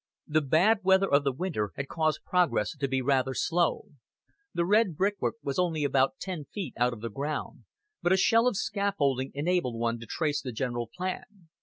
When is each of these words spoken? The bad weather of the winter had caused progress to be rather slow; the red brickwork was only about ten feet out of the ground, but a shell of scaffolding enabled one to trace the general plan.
The 0.25 0.41
bad 0.41 0.79
weather 0.81 1.07
of 1.11 1.23
the 1.25 1.31
winter 1.31 1.73
had 1.75 1.87
caused 1.87 2.23
progress 2.23 2.75
to 2.75 2.87
be 2.87 3.03
rather 3.03 3.35
slow; 3.35 3.89
the 4.51 4.65
red 4.65 4.97
brickwork 4.97 5.35
was 5.43 5.59
only 5.59 5.83
about 5.83 6.17
ten 6.19 6.45
feet 6.45 6.73
out 6.75 6.91
of 6.93 7.01
the 7.01 7.09
ground, 7.11 7.65
but 8.01 8.11
a 8.11 8.17
shell 8.17 8.47
of 8.47 8.57
scaffolding 8.57 9.29
enabled 9.35 9.77
one 9.77 9.99
to 9.99 10.07
trace 10.07 10.41
the 10.41 10.51
general 10.51 10.89
plan. 10.91 11.49